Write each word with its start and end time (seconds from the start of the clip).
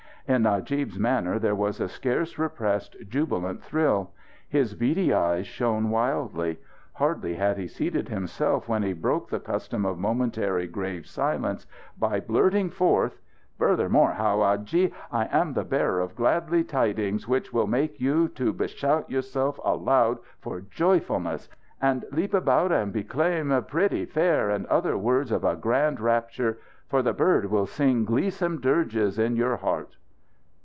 In 0.27 0.43
Najib's 0.43 0.97
manner 0.97 1.39
there 1.39 1.55
was 1.55 1.81
a 1.81 1.89
scarce 1.89 2.37
repressed 2.39 2.95
jubilant 3.09 3.61
thrill. 3.61 4.11
His 4.47 4.73
beady 4.75 5.11
eyes 5.13 5.45
shone 5.45 5.89
wildly. 5.89 6.59
Hardly 6.93 7.35
had 7.35 7.57
he 7.57 7.67
seated 7.67 8.07
himself 8.07 8.69
when 8.69 8.81
he 8.81 8.93
broke 8.93 9.29
the 9.29 9.41
custom 9.41 9.85
of 9.85 9.97
momentary 9.99 10.67
grave 10.67 11.05
silence 11.05 11.67
by 11.99 12.21
blurting 12.21 12.69
forth: 12.69 13.19
"Furthermore, 13.57 14.13
howadji, 14.13 14.93
I 15.11 15.25
am 15.25 15.51
the 15.51 15.65
bearer 15.65 15.99
of 15.99 16.15
gladly 16.15 16.63
tidings 16.63 17.27
which 17.27 17.51
will 17.51 17.67
make 17.67 17.99
you 17.99 18.29
to 18.29 18.53
beshout 18.53 19.09
yourself 19.09 19.59
aloud 19.65 20.19
for 20.39 20.61
joyfulness 20.61 21.49
and 21.81 22.05
leap 22.13 22.33
about 22.33 22.71
and 22.71 22.93
besclaim: 22.93 23.49
'Pretty 23.67 24.05
fair!' 24.05 24.49
and 24.49 24.65
other 24.67 24.97
words 24.97 25.29
of 25.33 25.43
a 25.43 25.57
grand 25.57 25.99
rapture. 25.99 26.59
For 26.87 27.01
the 27.01 27.11
bird 27.11 27.47
will 27.47 27.67
sing 27.67 28.05
gleesome 28.05 28.61
dirges 28.61 29.19
in 29.19 29.35
your 29.35 29.57
heart!" 29.57 29.97